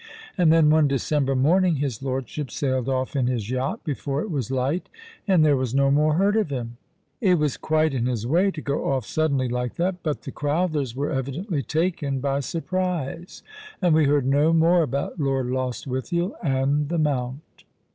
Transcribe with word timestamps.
And 0.35 0.51
then 0.51 0.71
one 0.71 0.87
December 0.87 1.35
morning 1.35 1.75
his 1.75 2.01
lordship 2.01 2.49
sailed 2.49 2.89
off 2.89 3.15
in 3.15 3.27
his 3.27 3.51
yacht 3.51 3.83
before 3.83 4.23
it 4.23 4.31
was 4.31 4.49
light, 4.49 4.89
and 5.27 5.45
there 5.45 5.55
was 5.55 5.75
no 5.75 5.91
more 5.91 6.15
heard 6.15 6.35
of 6.35 6.49
him. 6.49 6.77
It 7.21 7.35
was 7.37 7.55
quite 7.55 7.93
in 7.93 8.07
his 8.07 8.25
way 8.25 8.49
to 8.49 8.61
go 8.61 8.89
off 8.91 9.05
sud 9.05 9.31
denly 9.33 9.51
like 9.51 9.75
that, 9.75 10.01
but 10.01 10.23
the 10.23 10.31
Crowthers 10.31 10.95
were 10.95 11.11
evidently 11.11 11.61
taken 11.61 12.19
by 12.19 12.39
surprise, 12.39 13.43
and 13.79 13.93
we 13.93 14.05
heard 14.05 14.25
no 14.25 14.53
more 14.53 14.81
about 14.81 15.19
Lord 15.19 15.45
Lostwithiel 15.51 16.33
and 16.41 16.89
the 16.89 16.97
Mount." 16.97 17.63